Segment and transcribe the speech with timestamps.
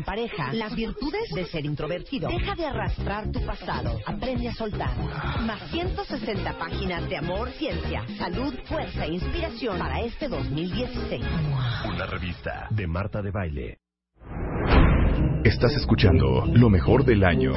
[0.00, 0.52] en pareja.
[0.52, 2.28] Las virtudes de ser introvertido.
[2.28, 3.98] Deja de arrastrar tu pasado.
[4.06, 4.96] Aprende a soltar.
[5.42, 11.24] Más 160 páginas de amor, ciencia, salud, fuerza e inspiración para este 2016.
[11.86, 13.78] Una revista de Marta de Baile.
[15.44, 17.52] Estás escuchando lo mejor del año.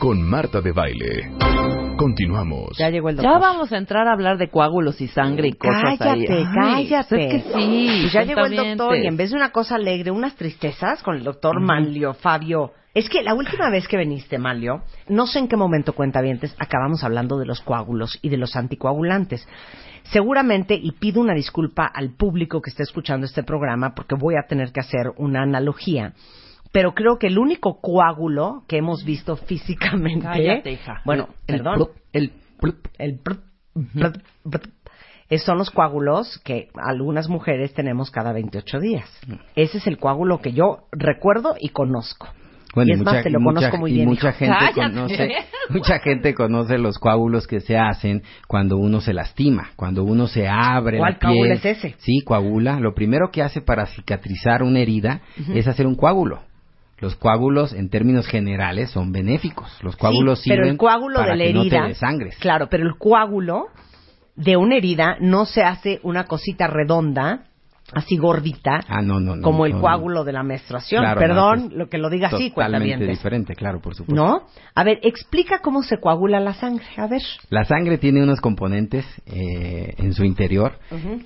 [0.00, 1.85] Con Marta de Baile.
[1.96, 2.76] Continuamos.
[2.78, 3.32] Ya llegó el doctor.
[3.32, 6.88] Ya vamos a entrar a hablar de coágulos y sangre y cosas cállate, ahí.
[6.88, 7.98] Cállate, Es que sí.
[8.02, 11.16] Pues ya llegó el doctor y en vez de una cosa alegre, unas tristezas con
[11.16, 12.72] el doctor Manlio Fabio.
[12.94, 16.56] Es que la última vez que viniste, Manlio, no sé en qué momento cuenta cuentavientes,
[16.58, 19.46] acabamos hablando de los coágulos y de los anticoagulantes.
[20.04, 24.46] Seguramente, y pido una disculpa al público que esté escuchando este programa, porque voy a
[24.46, 26.14] tener que hacer una analogía
[26.76, 30.78] pero creo que el único coágulo que hemos visto físicamente.
[31.06, 31.88] Bueno, el, perdón.
[32.12, 32.32] el,
[32.98, 33.18] el,
[35.38, 39.10] son los coágulos que algunas mujeres tenemos cada 28 días.
[39.26, 39.36] Mm.
[39.54, 42.28] Ese es el coágulo que yo recuerdo y conozco.
[42.74, 44.06] Bueno, y es mucha, más, te lo conozco muy bien.
[44.06, 45.30] Mucha gente, conoce,
[45.70, 50.46] mucha gente conoce los coágulos que se hacen cuando uno se lastima, cuando uno se
[50.46, 51.32] abre ¿Cuál la piel.
[51.32, 51.94] coágulo es ese?
[52.00, 52.78] Sí, coagula.
[52.80, 55.22] Lo primero que hace para cicatrizar una herida
[55.54, 56.42] es hacer un coágulo
[56.98, 59.70] los coágulos en términos generales son benéficos.
[59.82, 61.88] Los coágulos sí, pero el coágulo de la herida,
[62.40, 63.66] Claro, pero el coágulo
[64.34, 67.44] de una herida no se hace una cosita redonda,
[67.92, 71.04] así gordita, ah, no, no, como el coágulo de la menstruación.
[71.14, 74.22] Perdón, lo que lo diga así, Totalmente diferente, claro, por supuesto.
[74.22, 74.46] ¿No?
[74.74, 76.86] A ver, explica cómo se coagula la sangre.
[76.96, 77.22] A ver.
[77.50, 80.78] La sangre tiene unos componentes eh, en su interior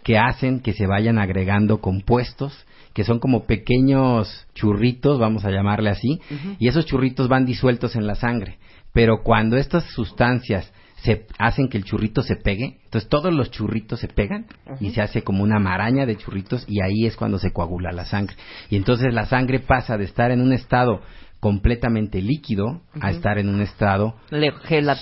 [0.02, 5.90] que hacen que se vayan agregando compuestos que son como pequeños churritos, vamos a llamarle
[5.90, 6.20] así,
[6.58, 8.58] y esos churritos van disueltos en la sangre.
[8.92, 14.00] Pero cuando estas sustancias se hacen que el churrito se pegue, entonces todos los churritos
[14.00, 14.46] se pegan
[14.80, 18.04] y se hace como una maraña de churritos y ahí es cuando se coagula la
[18.04, 18.36] sangre.
[18.68, 21.00] Y entonces la sangre pasa de estar en un estado
[21.40, 24.14] completamente líquido a estar en un estado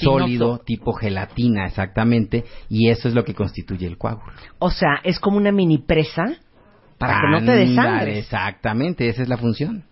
[0.01, 4.33] sólido, tipo gelatina, exactamente, y eso es lo que constituye el coágulo.
[4.61, 6.37] O sea, es como una mini presa
[6.99, 8.19] para que no te desangres.
[8.19, 9.85] Exactamente, esa es la función.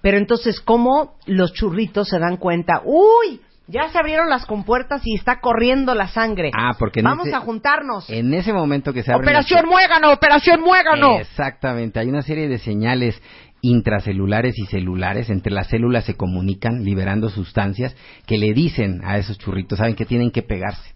[0.00, 2.82] Pero entonces, ¿cómo los churritos se dan cuenta?
[2.84, 3.40] ¡Uy!
[3.66, 6.50] Ya se abrieron las compuertas y está corriendo la sangre.
[6.54, 8.10] Ah, porque vamos a juntarnos.
[8.10, 11.18] En ese momento que se abre Operación Muégano, Operación Muégano.
[11.18, 13.20] Exactamente, hay una serie de señales
[13.62, 19.38] intracelulares y celulares, entre las células se comunican liberando sustancias que le dicen a esos
[19.38, 20.93] churritos, saben que tienen que pegarse.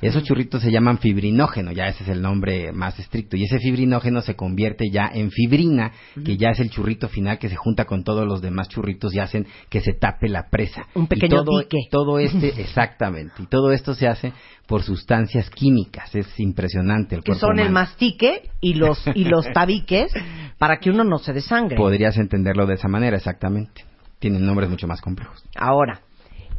[0.00, 3.36] Esos churritos se llaman fibrinógeno, ya ese es el nombre más estricto.
[3.36, 5.92] Y ese fibrinógeno se convierte ya en fibrina,
[6.24, 9.18] que ya es el churrito final que se junta con todos los demás churritos y
[9.18, 10.86] hacen que se tape la presa.
[10.94, 11.78] Un pequeño todo, dique.
[11.90, 13.42] Todo este, exactamente.
[13.42, 14.32] Y todo esto se hace
[14.66, 16.14] por sustancias químicas.
[16.14, 20.12] Es impresionante el Que son el mastique y los, y los tabiques
[20.58, 21.76] para que uno no se desangre.
[21.76, 23.84] Podrías entenderlo de esa manera, exactamente.
[24.18, 25.44] Tienen nombres mucho más complejos.
[25.56, 26.00] Ahora,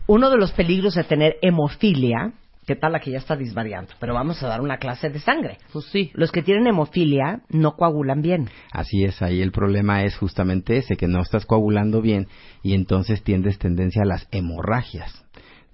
[0.08, 2.34] uno de los peligros de tener hemofilia
[2.66, 3.94] ¿Qué tal aquí ya está disvariando?
[4.00, 5.58] Pero vamos a dar una clase de sangre.
[5.72, 6.12] Pues sí.
[6.14, 8.50] Los que tienen hemofilia no coagulan bien.
[8.72, 12.28] Así es, ahí el problema es justamente ese, que no estás coagulando bien
[12.62, 15.24] y entonces tiendes tendencia a las hemorragias.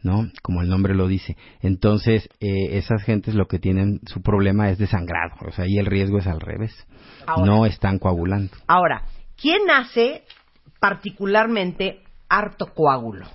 [0.02, 0.32] ¿no?
[0.42, 1.36] Como el nombre lo dice.
[1.62, 5.86] Entonces, eh, esas gentes lo que tienen, su problema es desangrado, o sea, ahí el
[5.86, 6.88] riesgo es al revés.
[7.38, 8.54] no están coagulando.
[8.66, 9.04] Ahora,
[9.36, 10.24] ¿quién hace
[10.80, 13.26] particularmente harto coágulo?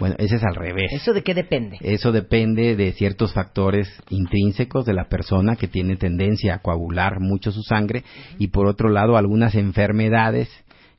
[0.00, 0.90] Bueno, ese es al revés.
[0.92, 1.76] ¿Eso de qué depende?
[1.82, 7.52] Eso depende de ciertos factores intrínsecos de la persona que tiene tendencia a coagular mucho
[7.52, 8.02] su sangre
[8.38, 10.48] y por otro lado algunas enfermedades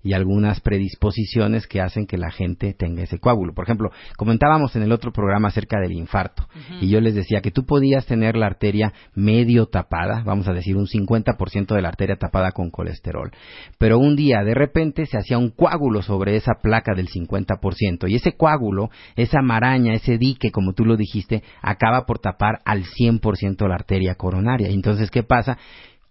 [0.04, 3.54] y algunas predisposiciones que hacen que la gente tenga ese coágulo.
[3.54, 6.48] Por ejemplo, comentábamos en el otro programa acerca del infarto
[6.80, 10.78] y yo les decía que tú podías tener la arteria medio tapada, vamos a decir
[10.78, 13.32] un 50% de la arteria tapada con colesterol,
[13.78, 18.16] pero un día de repente se hacía un coágulo sobre esa placa del 50% y
[18.16, 23.68] ese coágulo, esa maraña, ese dique, como tú lo dijiste, acaba por tapar al 100%
[23.68, 24.70] la arteria coronaria.
[24.70, 25.58] Entonces, ¿qué pasa?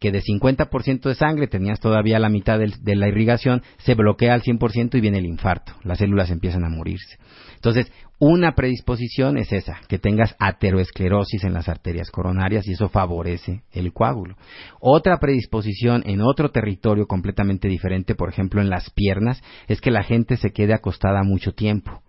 [0.00, 4.42] Que de 50% de sangre tenías todavía la mitad de la irrigación, se bloquea al
[4.42, 5.74] 100% y viene el infarto.
[5.84, 7.18] Las células empiezan a morirse.
[7.54, 13.62] Entonces, una predisposición es esa, que tengas ateroesclerosis en las arterias coronarias y eso favorece
[13.72, 14.36] el coágulo.
[14.80, 20.02] Otra predisposición en otro territorio completamente diferente, por ejemplo en las piernas, es que la
[20.02, 22.02] gente se quede acostada mucho tiempo.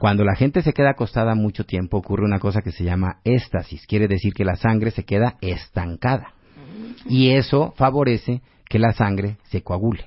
[0.00, 3.86] Cuando la gente se queda acostada mucho tiempo ocurre una cosa que se llama éstasis,
[3.86, 6.35] quiere decir que la sangre se queda estancada
[7.08, 10.06] y eso favorece que la sangre se coagule.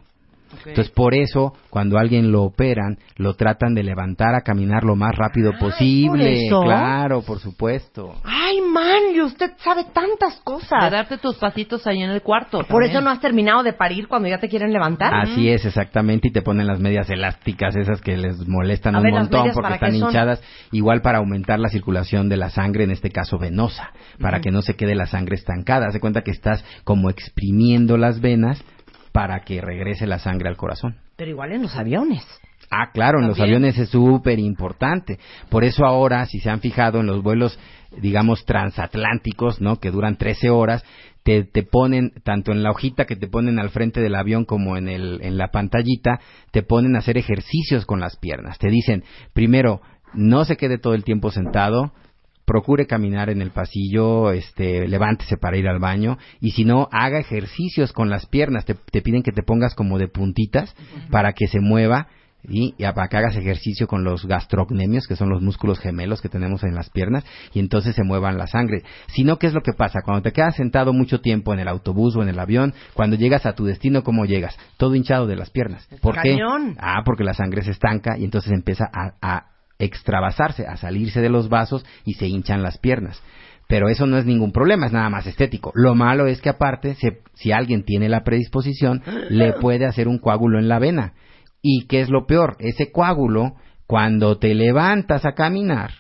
[0.66, 5.16] Entonces, por eso, cuando alguien lo operan, lo tratan de levantar a caminar lo más
[5.16, 6.48] rápido posible.
[6.48, 6.62] eso?
[6.62, 8.16] Claro, por supuesto.
[8.24, 10.92] Ay, Manlio, usted sabe tantas De cosas.
[10.92, 12.60] darte tus pasitos ahí en el cuarto.
[12.60, 12.92] Por también.
[12.92, 15.14] eso no has terminado de parir cuando ya te quieren levantar.
[15.14, 19.04] Así es, exactamente, y te ponen las medias elásticas, esas que les molestan A un
[19.04, 22.92] ver, ¿las montón porque están hinchadas, igual para aumentar la circulación de la sangre, en
[22.92, 25.88] este caso venosa, para que no se quede la sangre estancada.
[25.88, 28.64] Haz cuenta que estás como exprimiendo las venas
[29.12, 30.98] para que regrese la sangre al corazón.
[31.16, 32.26] Pero igual en los aviones.
[32.72, 35.18] Ah, claro, en los aviones es súper importante.
[35.50, 37.60] Por eso ahora, si se han fijado en los vuelos,
[37.98, 39.80] digamos, transatlánticos, ¿no?
[39.80, 40.84] Que duran 13 horas,
[41.24, 44.78] te, te ponen, tanto en la hojita que te ponen al frente del avión como
[44.78, 46.20] en, el, en la pantallita,
[46.52, 48.58] te ponen a hacer ejercicios con las piernas.
[48.58, 49.04] Te dicen,
[49.34, 49.82] primero,
[50.14, 51.92] no se quede todo el tiempo sentado,
[52.46, 57.20] procure caminar en el pasillo, este, levántese para ir al baño y si no, haga
[57.20, 58.66] ejercicios con las piernas.
[58.66, 60.76] Te, te piden que te pongas como de puntitas
[61.12, 62.08] para que se mueva
[62.48, 66.30] y, y para que hagas ejercicio con los gastrocnemios, que son los músculos gemelos que
[66.30, 68.84] tenemos en las piernas, y entonces se muevan la sangre.
[69.08, 70.00] Si no, ¿qué es lo que pasa?
[70.04, 73.46] Cuando te quedas sentado mucho tiempo en el autobús o en el avión, cuando llegas
[73.46, 74.58] a tu destino, ¿cómo llegas?
[74.78, 75.88] Todo hinchado de las piernas.
[76.02, 76.74] ¿Por Cañón.
[76.76, 76.80] qué?
[76.82, 79.46] Ah, porque la sangre se estanca y entonces empieza a, a
[79.80, 83.22] extravasarse, a salirse de los vasos y se hinchan las piernas.
[83.68, 85.72] Pero eso no es ningún problema, es nada más estético.
[85.76, 90.18] Lo malo es que aparte, se- si alguien tiene la predisposición, le puede hacer un
[90.18, 91.14] coágulo en la vena.
[91.62, 92.56] ¿Y qué es lo peor?
[92.60, 95.92] Ese coágulo, cuando te levantas a caminar,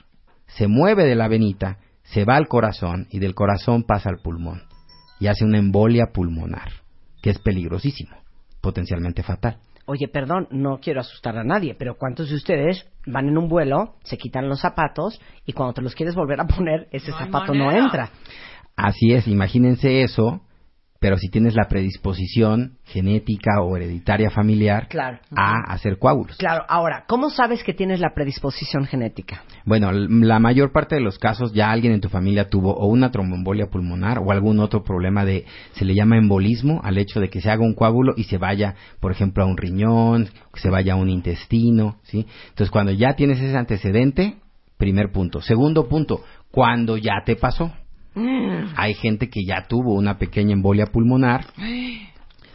[0.48, 4.64] se mueve de la venita, se va al corazón y del corazón pasa al pulmón
[5.20, 6.72] y hace una embolia pulmonar,
[7.22, 8.16] que es peligrosísimo,
[8.62, 9.58] potencialmente fatal.
[9.86, 13.96] Oye, perdón, no quiero asustar a nadie, pero ¿cuántos de ustedes van en un vuelo,
[14.04, 17.54] se quitan los zapatos y cuando te los quieres volver a poner, ese No zapato
[17.54, 18.12] no entra?
[18.76, 20.42] Así es, imagínense eso,
[21.00, 25.20] pero si tienes la predisposición genética o hereditaria familiar Claro.
[25.36, 26.36] a hacer coágulos.
[26.38, 29.44] Claro, ahora, ¿cómo sabes que tienes la predisposición genética?
[29.66, 33.12] Bueno, la mayor parte de los casos ya alguien en tu familia tuvo o una
[33.12, 37.42] tromboembolia pulmonar o algún otro problema de, se le llama embolismo, al hecho de que
[37.42, 40.94] se haga un coágulo y se vaya, por ejemplo, a un riñón, que se vaya
[40.94, 42.26] a un intestino, ¿sí?
[42.50, 44.38] Entonces, cuando ya tienes ese antecedente,
[44.78, 45.42] primer punto.
[45.42, 47.72] Segundo punto, cuando ya te pasó.
[48.16, 51.46] Hay gente que ya tuvo una pequeña embolia pulmonar,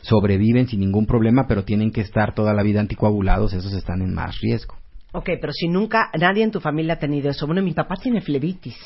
[0.02, 4.14] sobreviven sin ningún problema, pero tienen que estar toda la vida anticoagulados, esos están en
[4.14, 4.74] más riesgo.
[5.12, 7.46] Ok, pero si nunca nadie en tu familia ha tenido eso.
[7.46, 8.76] Bueno, mi papá tiene flebitis.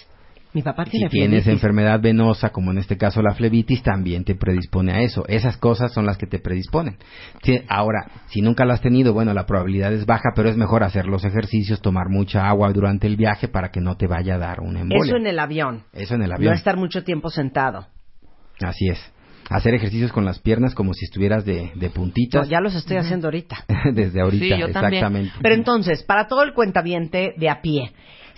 [0.54, 1.52] Mi papá Si tiene tienes flebitis.
[1.52, 5.24] enfermedad venosa, como en este caso la flebitis, también te predispone a eso.
[5.28, 6.96] Esas cosas son las que te predisponen.
[7.68, 11.06] Ahora, si nunca lo has tenido, bueno, la probabilidad es baja, pero es mejor hacer
[11.06, 14.60] los ejercicios, tomar mucha agua durante el viaje para que no te vaya a dar
[14.60, 15.04] un embolia.
[15.04, 15.82] Eso en el avión.
[15.92, 16.54] Eso en el No avión.
[16.54, 17.86] estar mucho tiempo sentado.
[18.60, 18.98] Así es.
[19.50, 22.96] Hacer ejercicios con las piernas como si estuvieras de, de No, puntitas ya los estoy
[22.98, 23.64] haciendo ahorita.
[23.94, 24.44] desde ahorita.
[24.56, 24.94] Sí, yo también.
[24.94, 25.32] exactamente.
[25.40, 27.92] Pero entonces, para todo el cuentaviente de a pie,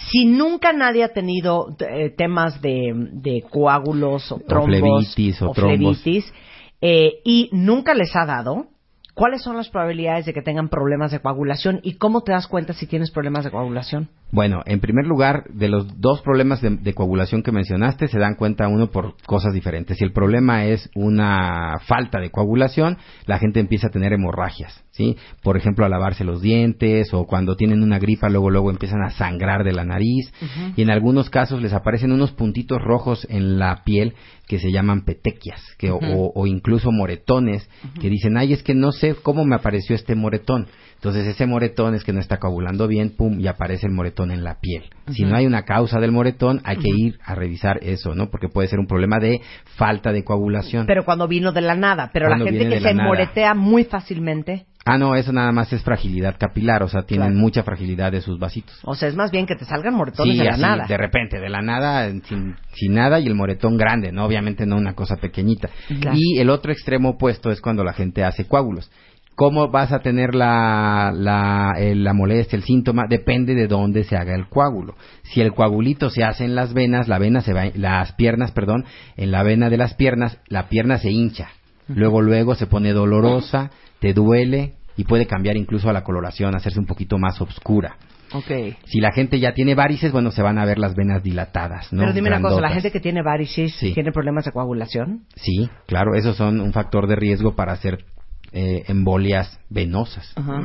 [0.09, 6.01] si nunca nadie ha tenido eh, temas de, de coágulos o trombos o trombos.
[6.03, 6.33] flebitis,
[6.81, 8.67] eh, y nunca les ha dado,
[9.15, 12.73] ¿cuáles son las probabilidades de que tengan problemas de coagulación y cómo te das cuenta
[12.73, 14.09] si tienes problemas de coagulación?
[14.33, 18.37] Bueno, en primer lugar, de los dos problemas de, de coagulación que mencionaste, se dan
[18.37, 19.99] cuenta uno por cosas diferentes.
[19.99, 22.97] Si el problema es una falta de coagulación,
[23.27, 25.17] la gente empieza a tener hemorragias, ¿sí?
[25.43, 29.11] Por ejemplo, a lavarse los dientes o cuando tienen una gripa, luego luego empiezan a
[29.11, 30.33] sangrar de la nariz
[30.77, 34.15] y en algunos casos les aparecen unos puntitos rojos en la piel
[34.47, 37.69] que se llaman petequias, que, o, o incluso moretones,
[38.01, 40.67] que dicen, ay, es que no sé cómo me apareció este moretón.
[41.01, 44.45] Entonces ese moretón es que no está coagulando bien, pum, y aparece el moretón en
[44.45, 44.85] la piel.
[45.11, 48.29] Si no hay una causa del moretón, hay que ir a revisar eso, ¿no?
[48.31, 49.41] Porque puede ser un problema de
[49.77, 50.85] falta de coagulación.
[50.87, 53.09] Pero cuando vino de la nada, pero Cuando la gente que se nada.
[53.09, 57.41] moretea muy fácilmente, ah, no, eso nada más es fragilidad capilar, o sea, tienen Claro.
[57.41, 58.79] mucha fragilidad de sus vasitos.
[58.85, 60.85] o sea, es más bien que te salgan moretones Sí, de la así, nada.
[60.87, 64.27] de repente, de la nada, sin, sin nada y el moretón grande, ¿no?
[64.27, 65.71] Obviamente no una cosa pequeñita.
[66.01, 66.15] Claro.
[66.19, 68.91] Y el otro extremo opuesto es cuando la gente hace coágulos.
[69.37, 73.05] ¿Cómo vas a tener la, la, eh, la molestia, el síntoma?
[73.09, 74.97] Depende de dónde se haga el coágulo.
[75.23, 78.85] Si el coagulito se hace en las venas, la vena se va, las piernas, perdón,
[79.17, 81.49] en la vena de las piernas, la pierna se hincha.
[81.89, 83.71] luego luego se pone dolorosa,
[84.01, 87.97] te duele y puede cambiar incluso a la coloración, hacerse un poquito más oscura.
[88.33, 88.77] Ok.
[88.85, 92.03] Si la gente ya tiene varices, bueno, se van a ver las venas dilatadas, ¿no?
[92.03, 93.93] Pero dime una cosa, ¿la gente que tiene varices Sí.
[93.95, 95.23] tiene problemas de coagulación?
[95.35, 98.05] Sí, claro, esos son un factor de riesgo para hacer
[98.53, 100.63] eh, embolias venosas, Ajá.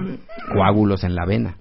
[0.54, 1.58] coágulos en la vena.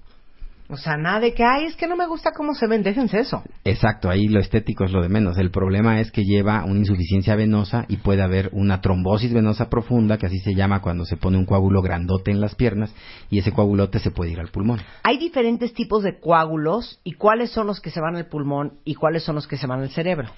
[0.67, 3.19] O sea, nada de que, ay, es que no me gusta cómo se ven, déjense
[3.19, 3.43] eso.
[3.63, 5.37] Exacto, ahí lo estético es lo de menos.
[5.37, 10.17] El problema es que lleva una insuficiencia venosa y puede haber una trombosis venosa profunda,
[10.17, 12.91] que así se llama cuando se pone un coágulo grandote en las piernas
[13.29, 14.81] y ese coagulote se puede ir al pulmón.
[15.03, 18.95] Hay diferentes tipos de coágulos y cuáles son los que se van al pulmón y
[18.95, 20.29] cuáles son los que se van al cerebro.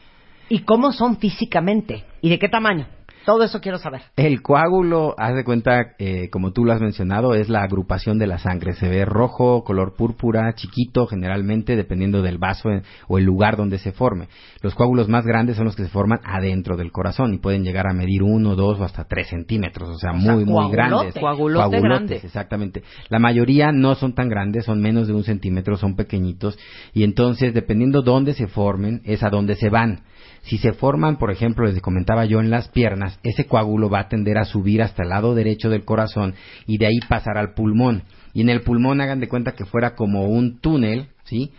[0.50, 2.88] Y cómo son físicamente y de qué tamaño.
[3.28, 4.04] Todo eso quiero saber.
[4.16, 8.26] El coágulo, haz de cuenta, eh, como tú lo has mencionado, es la agrupación de
[8.26, 8.72] la sangre.
[8.72, 13.80] Se ve rojo, color púrpura, chiquito, generalmente, dependiendo del vaso eh, o el lugar donde
[13.80, 14.30] se forme.
[14.62, 17.88] Los coágulos más grandes son los que se forman adentro del corazón y pueden llegar
[17.88, 19.90] a medir uno, dos o hasta tres centímetros.
[19.90, 21.14] O sea, O sea, muy, muy grandes.
[21.14, 22.16] Coagulote Coagulotes, grande.
[22.24, 22.84] exactamente.
[23.10, 26.58] La mayoría no son tan grandes, son menos de un centímetro, son pequeñitos.
[26.94, 30.04] Y entonces, dependiendo dónde se formen, es a dónde se van.
[30.48, 34.08] Si se forman, por ejemplo, les comentaba yo, en las piernas, ese coágulo va a
[34.08, 36.36] tender a subir hasta el lado derecho del corazón
[36.66, 38.04] y de ahí pasar al pulmón.
[38.34, 41.52] Y en el pulmón hagan de cuenta que fuera como un túnel, ¿sí?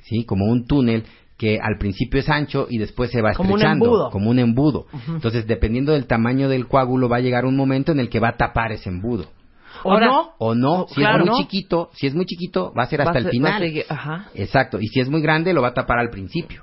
[0.00, 0.24] ¿Sí?
[0.24, 1.04] Como un túnel
[1.38, 4.10] que al principio es ancho y después se va Como un estrechando, embudo.
[4.10, 4.86] como un embudo.
[5.08, 8.28] Entonces, dependiendo del tamaño del coágulo, va a llegar un momento en el que va
[8.30, 9.26] a tapar ese embudo.
[9.84, 10.30] ¿O no?
[10.38, 11.38] O no, si claro, es muy ¿no?
[11.44, 13.62] chiquito, si es muy chiquito, va a ser hasta a el ser- final.
[13.88, 14.26] Ajá.
[14.34, 16.62] Exacto, y si es muy grande lo va a tapar al principio.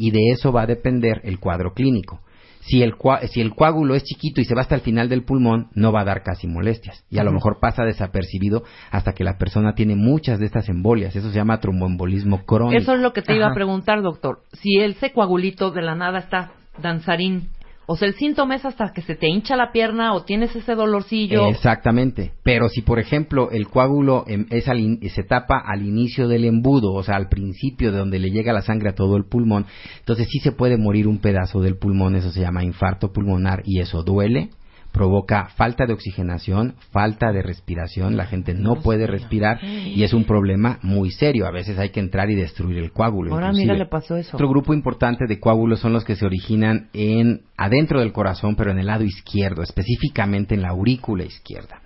[0.00, 2.20] Y de eso va a depender el cuadro clínico.
[2.60, 2.94] Si el,
[3.30, 6.02] si el coágulo es chiquito y se va hasta el final del pulmón, no va
[6.02, 7.04] a dar casi molestias.
[7.10, 8.62] Y a lo mejor pasa desapercibido
[8.92, 11.16] hasta que la persona tiene muchas de estas embolias.
[11.16, 12.80] Eso se llama tromboembolismo crónico.
[12.80, 14.42] Eso es lo que te iba a preguntar, doctor.
[14.52, 17.48] Si ese coagulito de la nada está danzarín,
[17.90, 20.74] o sea, el síntoma es hasta que se te hincha la pierna o tienes ese
[20.74, 21.46] dolorcillo.
[21.46, 22.32] Exactamente.
[22.42, 26.92] Pero si, por ejemplo, el coágulo em, es al se tapa al inicio del embudo,
[26.92, 29.64] o sea, al principio de donde le llega la sangre a todo el pulmón,
[30.00, 33.80] entonces sí se puede morir un pedazo del pulmón, eso se llama infarto pulmonar y
[33.80, 34.50] eso duele,
[34.98, 40.24] provoca falta de oxigenación, falta de respiración, la gente no puede respirar y es un
[40.24, 41.46] problema muy serio.
[41.46, 43.32] A veces hay que entrar y destruir el coágulo.
[43.32, 43.74] Ahora inclusive.
[43.74, 44.36] mira, le pasó eso.
[44.36, 48.72] Otro grupo importante de coágulos son los que se originan en adentro del corazón, pero
[48.72, 51.80] en el lado izquierdo, específicamente en la aurícula izquierda.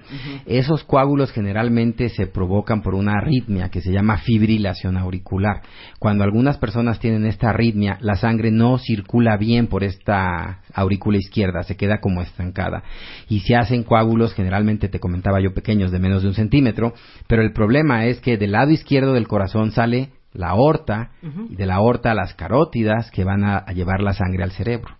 [0.47, 5.62] Esos coágulos generalmente se provocan por una arritmia que se llama fibrilación auricular.
[5.99, 11.62] Cuando algunas personas tienen esta arritmia, la sangre no circula bien por esta aurícula izquierda,
[11.62, 12.83] se queda como estancada.
[13.28, 16.95] Y se hacen coágulos, generalmente te comentaba yo pequeños, de menos de un centímetro,
[17.26, 21.11] pero el problema es que del lado izquierdo del corazón sale la aorta
[21.50, 24.97] y de la aorta las carótidas que van a, a llevar la sangre al cerebro.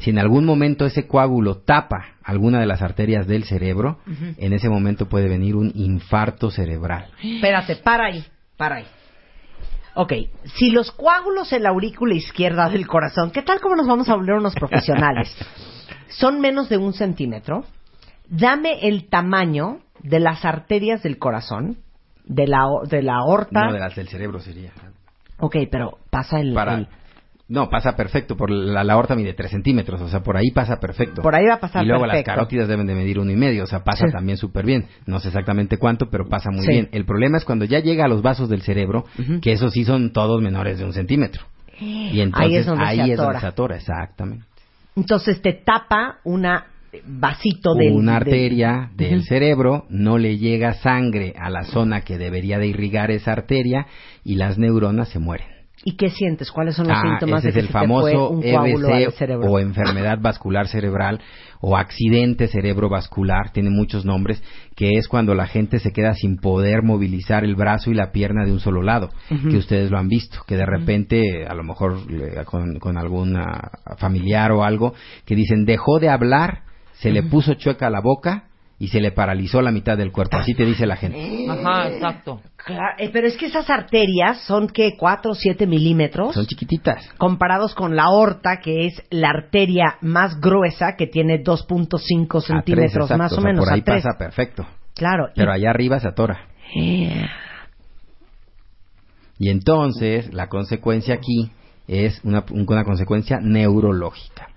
[0.00, 3.98] Si en algún momento ese coágulo tapa alguna de las arterias del cerebro,
[4.38, 7.06] en ese momento puede venir un infarto cerebral.
[7.22, 8.24] Espérate, para ahí,
[8.56, 8.86] para ahí.
[9.94, 10.12] Ok,
[10.56, 14.14] si los coágulos en la aurícula izquierda del corazón, ¿qué tal como nos vamos a
[14.14, 15.34] volver unos profesionales?
[16.08, 17.64] Son menos de un centímetro.
[18.28, 21.78] Dame el tamaño de las arterias del corazón,
[22.24, 23.66] de la, de la aorta.
[23.66, 24.72] No de las del cerebro sería.
[25.38, 26.88] Ok, pero pasa el, Para, el-
[27.50, 28.36] no, pasa perfecto.
[28.36, 31.20] Por la, la aorta mide 3 centímetros, o sea, por ahí pasa perfecto.
[31.20, 32.30] Por ahí va a pasar Y luego perfecto.
[32.30, 34.12] las carótidas deben de medir uno y medio, o sea, pasa Sí.
[34.12, 34.86] también súper bien.
[35.06, 36.70] No sé exactamente cuánto, pero pasa muy Sí.
[36.72, 36.88] bien.
[36.92, 39.04] El problema es cuando ya llega a los vasos del cerebro,
[39.42, 41.42] que esos sí son todos menores de un centímetro.
[41.80, 43.40] Y entonces ahí es donde ahí se es donde atora.
[43.40, 44.44] se atora, exactamente.
[44.96, 46.66] Entonces te tapa una
[47.06, 49.26] vasito del una del- arteria del Ujú.
[49.26, 53.86] cerebro, no le llega sangre a la zona que debería de irrigar esa arteria
[54.24, 55.46] y las neuronas se mueren.
[55.82, 56.50] ¿Y qué sientes?
[56.52, 57.80] ¿Cuáles son los Ah, síntomas ese de es que el se te fue
[58.12, 59.06] famoso un al EBC
[59.48, 61.20] o enfermedad vascular cerebral
[61.62, 64.42] o accidente cerebrovascular, tiene muchos nombres,
[64.76, 68.44] que es cuando la gente se queda sin poder movilizar el brazo y la pierna
[68.44, 72.10] de un solo lado, que ustedes lo han visto, que de repente, a lo mejor
[72.10, 73.38] le- con, con algún
[73.98, 74.92] familiar o algo,
[75.24, 76.62] que dicen dejó de hablar,
[76.94, 78.44] se le puso chueca la boca
[78.80, 81.46] y se le paralizó la mitad del cuerpo, así te dice la gente.
[81.48, 82.40] Ajá, exacto.
[82.56, 87.06] Claro, eh, pero es que esas arterias son que 4 o 7 milímetros Son chiquititas.
[87.18, 92.46] comparados con la aorta, que es la arteria más gruesa, que tiene 2.5 A tres,
[92.46, 93.64] centímetros más o sea, menos.
[93.66, 94.02] Por ahí a tres.
[94.02, 94.66] pasa perfecto.
[94.94, 95.28] Claro.
[95.34, 96.48] y- Pero allá arriba se atora.
[96.74, 97.26] Eh,
[99.38, 101.50] Y entonces la consecuencia aquí
[101.88, 104.48] es una, una consecuencia neurológica.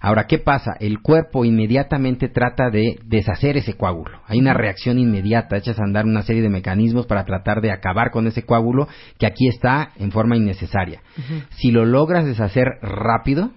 [0.00, 0.76] Ahora, ¿qué pasa?
[0.78, 4.20] El cuerpo inmediatamente trata de deshacer ese coágulo.
[4.26, 8.10] Hay una reacción inmediata, echas a andar una serie de mecanismos para tratar de acabar
[8.10, 8.88] con ese coágulo
[9.18, 11.02] que aquí está en forma innecesaria.
[11.56, 13.50] Si lo logras deshacer rápido,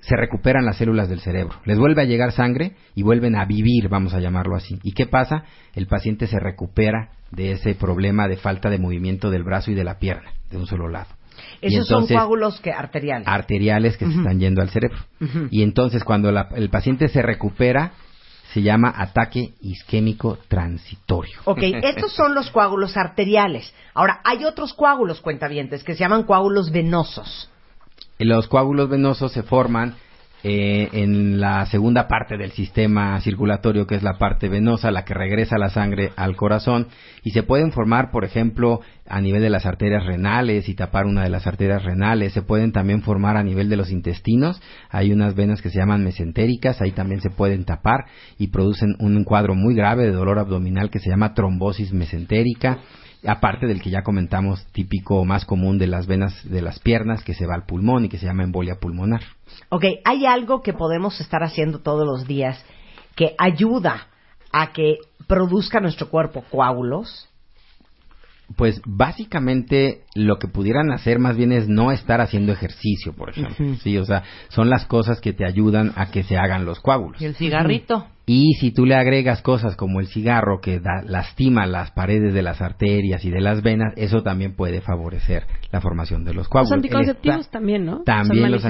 [0.00, 1.56] se recuperan las células del cerebro.
[1.64, 4.78] Les vuelve a llegar sangre y vuelven a vivir, vamos a llamarlo así.
[4.82, 5.44] ¿Y qué pasa?
[5.74, 9.84] El paciente se recupera de ese problema de falta de movimiento del brazo y de
[9.84, 11.08] la pierna, de un solo lado.
[11.60, 13.26] Esos son coágulos que arteriales.
[13.28, 14.98] arteriales que se están yendo al cerebro.
[15.50, 17.92] Y entonces cuando la- el paciente se recupera,
[18.52, 21.38] se llama ataque isquémico transitorio.
[21.44, 23.74] Ok, estos son los coágulos arteriales.
[23.94, 27.50] Ahora, hay otros coágulos, cuentavientes, que se llaman coágulos venosos.
[28.18, 29.96] Los coágulos venosos se forman
[30.46, 35.14] eh, en la segunda parte del sistema circulatorio, que es la parte venosa, la que
[35.14, 36.88] regresa la sangre al corazón,
[37.22, 41.22] y se pueden formar, por ejemplo, a nivel de las arterias renales y tapar una
[41.22, 42.34] de las arterias renales.
[42.34, 44.60] Se pueden también formar a nivel de los intestinos.
[44.90, 48.04] Hay unas venas que se llaman mesentéricas, ahí también se pueden tapar
[48.38, 52.80] y producen un cuadro muy grave de dolor abdominal que se llama trombosis mesentérica
[53.26, 57.22] aparte del que ya comentamos típico o más común de las venas de las piernas
[57.22, 59.22] que se va al pulmón y que se llama embolia pulmonar.
[59.68, 62.64] Ok, hay algo que podemos estar haciendo todos los días
[63.14, 64.08] que ayuda
[64.52, 67.28] a que produzca nuestro cuerpo coágulos.
[68.56, 73.76] Pues básicamente lo que pudieran hacer más bien es no estar haciendo ejercicio, por ejemplo.
[73.76, 77.22] Sí, o sea, son las cosas que te ayudan a que se hagan los coágulos.
[77.22, 78.06] Y el cigarrito.
[78.26, 82.40] Y si tú le agregas cosas como el cigarro que da- lastima las paredes de
[82.40, 86.48] las arterias y de las venas, eso también puede favorecer la formación de los Los
[86.48, 86.72] coágulos.
[86.72, 88.02] anticonceptivos El- también, ¿no?
[88.04, 88.64] También los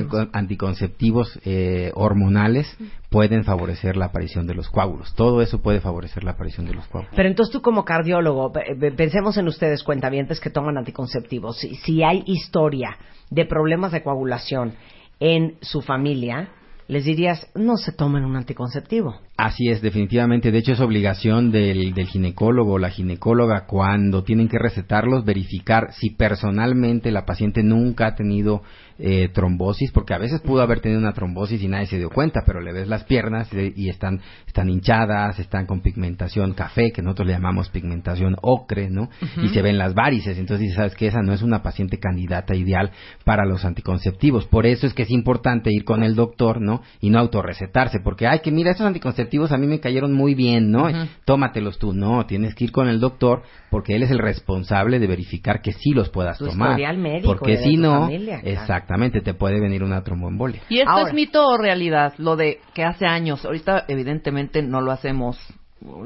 [0.55, 2.67] anticonceptivos eh, hormonales
[3.11, 5.15] pueden favorecer la aparición de los coágulos.
[5.15, 7.15] Todo eso puede favorecer la aparición de los coágulos.
[7.15, 11.59] Pero entonces tú como cardiólogo, pe- pe- pensemos en ustedes cuentavientes que toman anticonceptivos.
[11.59, 12.97] Si, si hay historia
[13.31, 14.75] de problemas de coagulación
[15.21, 16.49] en su familia,
[16.89, 19.15] les dirías, no se tomen un anticonceptivo.
[19.37, 20.53] Así es, definitivamente.
[20.53, 25.93] De hecho, es obligación del, del ginecólogo o la ginecóloga cuando tienen que recetarlos verificar
[25.93, 28.63] si personalmente la paciente nunca ha tenido
[28.97, 32.45] eh, trombosis, porque a veces pudo haber tenido una trombosis y nadie se dio cuenta,
[32.47, 37.03] pero le ves las piernas y, y están, están hinchadas, están con pigmentación café, que
[37.03, 39.11] nosotros le llamamos pigmentación ocre, ¿no?
[39.43, 40.39] Y se ven las varices.
[40.39, 42.93] Entonces sabes que esa no es una paciente candidata ideal
[43.25, 44.47] para los anticonceptivos.
[44.47, 46.81] Por eso es que es importante ir con el doctor, ¿no?
[47.01, 50.71] Y no autorrecetarse, porque, ay, que mira, estos anticonceptivos a mí me cayeron muy bien,
[50.71, 50.89] ¿no?
[51.25, 51.93] Tómatelos tú.
[51.93, 55.73] No, tienes que ir con el doctor porque él es el responsable de verificar que
[55.73, 56.79] sí los puedas Tu tomar.
[56.97, 58.61] médico porque si no, familia, claro.
[58.61, 60.63] exactamente, te puede venir una tromboembolia.
[60.69, 61.09] ¿Y esto Ahora.
[61.09, 62.15] es mito o realidad?
[62.19, 65.39] Lo de que hace años, ahorita evidentemente no lo hacemos,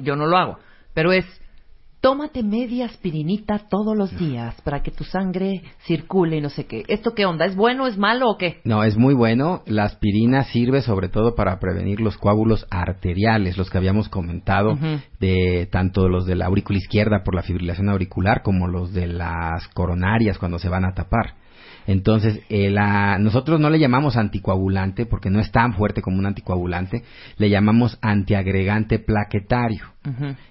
[0.03, 0.59] yo no lo hago,
[0.95, 1.25] pero es,
[2.01, 6.85] tómate media aspirinita todos los días para que tu sangre circule y no sé qué.
[6.89, 7.45] ¿Esto qué onda?
[7.45, 8.61] ¿Es bueno, es malo o qué?
[8.65, 9.63] No, es muy bueno.
[9.67, 14.79] La aspirina sirve sobre todo para prevenir los coágulos arteriales, los que habíamos comentado,
[15.21, 19.67] de tanto los de la aurícula izquierda por la fibrilación auricular como los de las
[19.69, 21.35] coronarias cuando se van a tapar.
[21.89, 26.27] Entonces, eh, la- nosotros no le llamamos anticoagulante porque no es tan fuerte como un
[26.27, 27.03] anticoagulante,
[27.39, 29.87] le llamamos antiagregante plaquetario.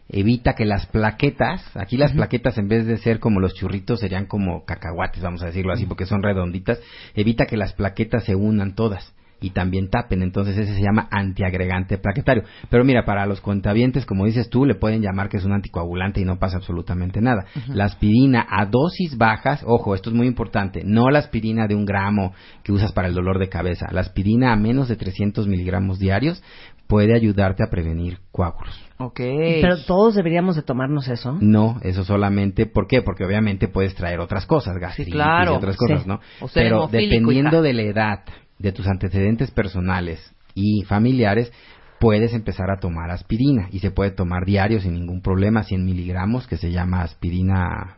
[0.10, 4.26] Evita que las plaquetas, aquí las plaquetas en vez de ser como los churritos serían
[4.26, 6.80] como cacahuates, vamos a decirlo así, porque son redonditas,
[7.14, 11.98] evita que las plaquetas se unan todas y también tapen, entonces ese se llama antiagregante
[11.98, 12.44] plaquetario.
[12.70, 16.22] Pero mira, para los cuentavientes, como dices tú, le pueden llamar que es un anticoagulante
[16.22, 17.46] y no pasa absolutamente nada.
[17.68, 21.86] La aspirina a dosis bajas, ojo, esto es muy importante, no la aspirina de un
[21.86, 26.00] gramo que usas para el dolor de cabeza, la aspirina a menos de 300 miligramos
[26.00, 26.44] diarios
[26.88, 28.82] puede ayudarte a prevenir coágulos.
[28.98, 29.20] Ok.
[29.20, 31.38] Pero todos deberíamos de tomarnos eso.
[31.40, 33.02] No, eso solamente, ¿por qué?
[33.02, 35.54] Porque obviamente puedes traer otras cosas, gastritis claro.
[35.54, 36.08] y otras cosas, Sí.
[36.08, 36.20] ¿no?
[36.42, 38.20] O Pero dependiendo de la edad,
[38.60, 41.52] de tus antecedentes personales y familiares,
[42.00, 46.48] puedes empezar a tomar aspirina y se puede tomar diario sin ningún problema, 100 miligramos,
[46.48, 47.98] que se llama aspirina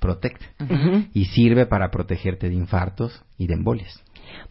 [0.00, 0.42] Protect
[1.14, 4.02] y sirve para protegerte de infartos y de embolias.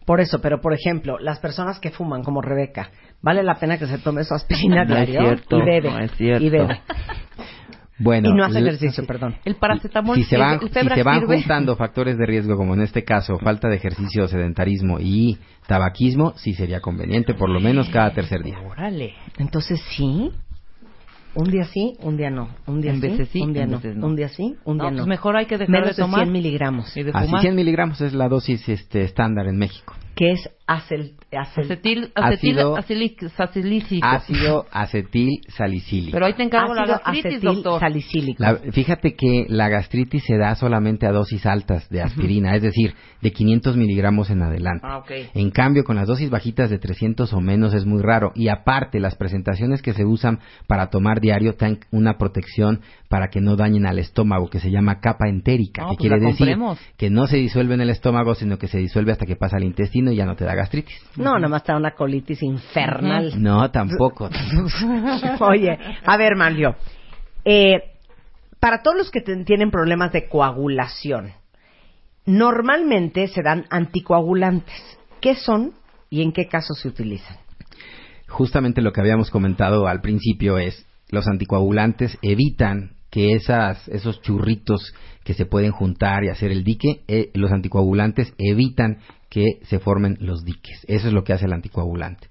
[0.04, 2.90] Por eso, pero por ejemplo, las personas que fuman, como Rebeca,
[3.22, 5.90] vale la pena que se tome su aspirina No es diario cierto, y bebe.
[5.90, 6.44] no es cierto.
[6.44, 6.80] Y bebe.
[7.98, 9.36] Bueno, y no hace ejercicio, perdón.
[9.44, 11.36] El paracetamol, si se el- van, el si se van sirve.
[11.38, 16.52] juntando factores de riesgo, como en este caso, falta de ejercicio, sedentarismo y tabaquismo, sí
[16.54, 18.58] sería conveniente, por lo menos cada tercer día.
[18.60, 19.14] Órale.
[19.38, 20.30] Entonces sí.
[21.34, 22.48] Un día sí, un día no.
[22.66, 23.78] Un día sí, sí, un día no.
[23.94, 24.06] no.
[24.06, 24.96] Un día sí, un No, día no.
[24.98, 26.22] pues mejor hay que dejar Menos de tomar.
[26.22, 26.96] 100 miligramos.
[26.96, 27.40] Y de Así fumar.
[27.42, 29.94] 100 miligramos es la dosis este, estándar en México.
[30.14, 34.06] Que es acel, acel- Acetil, acetil, Ácido- acilic- salicílico.
[34.06, 36.12] Ácido acetil salicílico.
[36.12, 37.80] Pero ahí te encargo la ácido gastritis, acetil doctor.
[37.80, 38.42] salicílico.
[38.42, 42.94] La- fíjate que la gastritis se da solamente a dosis altas de aspirina, es decir,
[43.22, 44.84] de 500 miligramos en adelante.
[44.86, 45.02] Ah.
[45.34, 48.32] En cambio, con las dosis bajitas de 300 o menos es muy raro.
[48.34, 53.40] Y aparte, las presentaciones que se usan para tomar diario tienen una protección para que
[53.40, 56.48] no dañen al estómago, que se llama capa entérica, No, que pues quiere la decir
[56.96, 59.64] que no se disuelve en el estómago, sino que se disuelve hasta que pasa al
[59.64, 61.00] intestino y ya no te da gastritis.
[61.16, 63.40] No, nada más está una colitis infernal.
[63.40, 64.28] No, tampoco.
[65.40, 66.74] Oye, a ver, Mario.
[67.44, 67.92] Eh,
[68.58, 71.32] para todos los que tienen problemas de coagulación,
[72.24, 74.98] normalmente se dan anticoagulantes.
[75.20, 75.72] ¿Qué son
[76.10, 77.36] y en qué casos se utilizan?
[78.28, 84.92] Justamente lo que habíamos comentado al principio es los anticoagulantes evitan que esas, esos churritos
[85.24, 88.98] que se pueden juntar y hacer el dique, eh, los anticoagulantes evitan
[89.36, 90.82] que se formen los diques.
[90.88, 92.28] Eso es lo que hace el anticoagulante.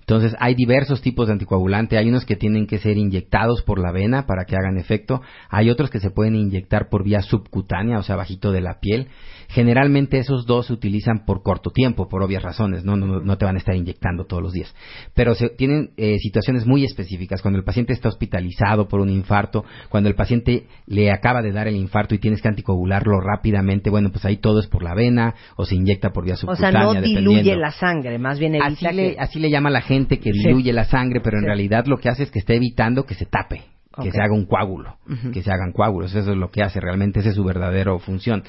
[0.00, 1.96] Entonces, hay diversos tipos de anticoagulante.
[1.98, 5.22] Hay unos que tienen que ser inyectados por la vena para que hagan efecto.
[5.50, 9.06] Hay otros que se pueden inyectar por vía subcutánea, o sea, bajito de la piel.
[9.50, 12.84] Generalmente esos dos se utilizan por corto tiempo, por obvias razones.
[12.84, 14.74] No, no, no te van a estar inyectando todos los días.
[15.14, 17.40] Pero se, tienen eh, situaciones muy específicas.
[17.40, 21.68] Cuando el paciente está hospitalizado por un infarto, cuando el paciente le acaba de dar
[21.68, 25.36] el infarto y tienes que anticoagularlo rápidamente, bueno, pues ahí todo es por la vena
[25.56, 26.80] o se inyecta por vía O subcutánea.
[26.90, 29.20] sea, no diluye la sangre, más bien evita Así le, que...
[29.20, 30.38] así le llama la gente que Sí.
[30.44, 31.46] diluye la sangre, pero en Sí.
[31.46, 33.62] realidad lo que hace es que está evitando que se tape,
[34.02, 34.96] que se haga un coágulo,
[35.32, 36.14] que se hagan coágulos.
[36.14, 38.44] Eso es lo que hace, realmente esa es su verdadera función.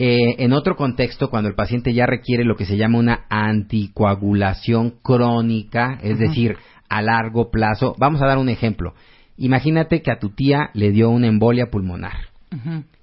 [0.00, 4.94] Eh, en otro contexto, cuando el paciente ya requiere lo que se llama una anticoagulación
[5.02, 6.56] crónica, es decir,
[6.88, 8.94] a largo plazo, vamos a dar un ejemplo.
[9.36, 12.33] Imagínate que a tu tía le dio una embolia pulmonar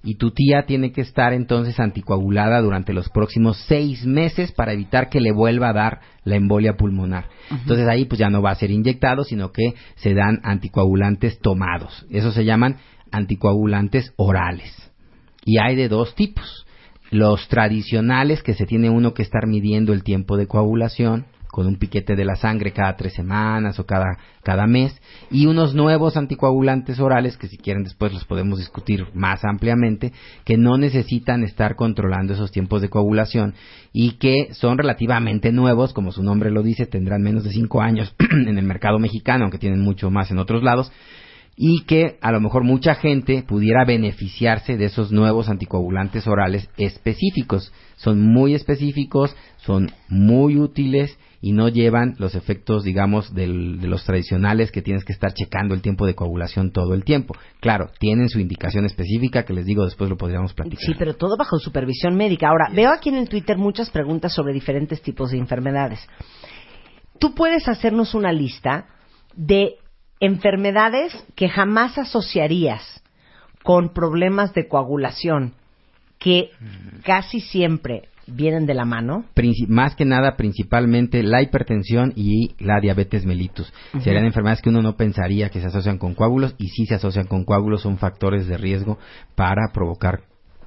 [0.02, 5.08] y tu tía tiene que estar entonces anticoagulada durante los próximos seis meses para evitar
[5.08, 7.26] que le vuelva a dar la embolia pulmonar.
[7.50, 12.06] Entonces ahí pues ya no va a ser inyectado, sino que se dan anticoagulantes tomados.
[12.10, 12.76] Eso se llaman
[13.10, 14.90] anticoagulantes orales.
[15.44, 16.66] Y hay de dos tipos.
[17.10, 21.76] Los tradicionales que se tiene uno que estar midiendo el tiempo de coagulación con un
[21.76, 24.98] piquete de la sangre cada tres semanas o cada, cada mes,
[25.30, 30.14] y unos nuevos anticoagulantes orales, que si quieren después los podemos discutir más ampliamente,
[30.46, 33.52] que no necesitan estar controlando esos tiempos de coagulación
[33.92, 38.14] y que son relativamente nuevos, como su nombre lo dice, tendrán menos de cinco años
[38.18, 40.90] en el mercado mexicano, aunque tienen mucho más en otros lados,
[41.56, 47.72] y que a lo mejor mucha gente pudiera beneficiarse de esos nuevos anticoagulantes orales específicos.
[47.96, 54.04] Son muy específicos, son muy útiles y no llevan los efectos, digamos, del- de los
[54.04, 57.34] tradicionales que tienes que estar checando el tiempo de coagulación todo el tiempo.
[57.60, 60.78] Claro, tienen su indicación específica que les digo después lo podríamos platicar.
[60.84, 62.48] Sí, pero todo bajo supervisión médica.
[62.48, 66.00] Ahora, veo aquí en el Twitter muchas preguntas sobre diferentes tipos de enfermedades.
[67.18, 68.86] Tú puedes hacernos una lista
[69.34, 69.76] de
[70.22, 73.02] enfermedades que jamás asociarías
[73.64, 75.54] con problemas de coagulación,
[76.18, 76.50] que
[77.04, 79.24] casi siempre vienen de la mano.
[79.66, 83.72] Más que nada principalmente la hipertensión y la diabetes mellitus.
[84.00, 87.26] Serían enfermedades que uno no pensaría que se asocian con coágulos y sí se asocian
[87.26, 88.98] con coágulos, son factores de riesgo
[89.34, 90.20] para provocar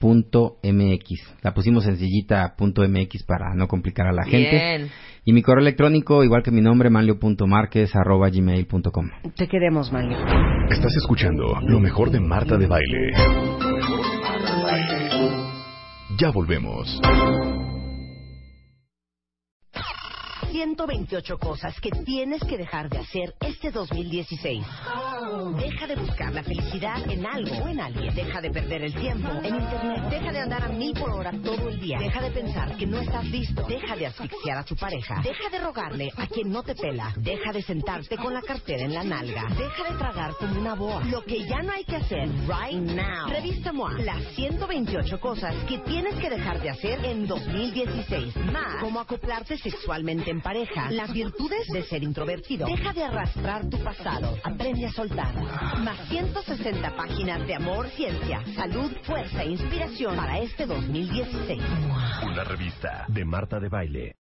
[0.00, 1.42] www.cardioarritmias.mx.
[1.42, 4.50] La pusimos sencillita .mx para no complicar a la gente.
[4.50, 4.90] Bien.
[5.24, 9.10] Y mi correo electrónico, igual que mi nombre, manlio.marquez.gmail.com.
[9.36, 10.18] Te queremos, Manlio.
[10.70, 13.12] Estás escuchando lo mejor de Marta de Baile.
[16.18, 17.00] Ya volvemos.
[20.50, 24.66] 128 cosas que tienes que dejar de hacer este 2016.
[25.20, 28.14] Deja de buscar la felicidad en algo o en alguien.
[28.14, 30.02] Deja de perder el tiempo en internet.
[30.08, 31.98] Deja de andar a mil por hora todo el día.
[31.98, 33.66] Deja de pensar que no estás listo.
[33.68, 35.20] Deja de asfixiar a tu pareja.
[35.22, 37.12] Deja de rogarle a quien no te pela.
[37.16, 39.44] Deja de sentarte con la cartera en la nalga.
[39.58, 41.04] Deja de tragar como una boa.
[41.04, 43.28] Lo que ya no hay que hacer right now.
[43.28, 43.98] Revista MOA.
[43.98, 48.36] Las 128 cosas que tienes que dejar de hacer en 2016.
[48.50, 48.76] Más.
[48.80, 50.90] Cómo acoplarte sexualmente en pareja.
[50.90, 52.66] Las virtudes de ser introvertido.
[52.66, 54.34] Deja de arrastrar tu pasado.
[54.44, 55.09] Aprende a soltar.
[55.10, 61.60] Más 160 páginas de amor, ciencia, salud, fuerza e inspiración para este 2016.
[62.22, 64.08] Una revista de Marta de Baile.